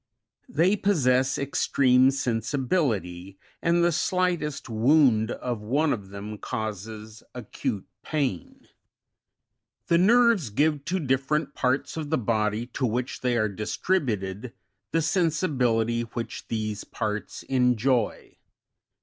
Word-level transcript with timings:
They 0.49 0.75
possess 0.75 1.37
extreme 1.37 2.09
sensibility, 2.09 3.37
and 3.61 3.83
the 3.83 3.91
slightest 3.91 4.67
wound 4.67 5.29
of 5.29 5.61
one 5.61 5.93
of 5.93 6.09
them 6.09 6.39
causes 6.39 7.21
acute 7.35 7.85
pain. 8.01 8.67
21. 9.87 9.87
The 9.89 9.97
nerves 9.99 10.49
give 10.49 10.85
to 10.85 10.99
different 10.99 11.53
parts 11.53 11.97
of 11.97 12.09
the 12.09 12.17
body 12.17 12.65
to 12.73 12.85
which 12.87 13.21
they 13.21 13.37
are 13.37 13.47
distributed, 13.47 14.53
the 14.91 15.03
sensibility 15.03 16.01
which 16.01 16.47
these 16.47 16.83
parts 16.83 17.43
enjoy. 17.43 18.37